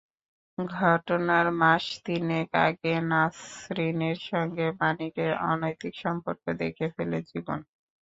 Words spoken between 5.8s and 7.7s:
সম্পর্ক দেখে ফেলে জীবন।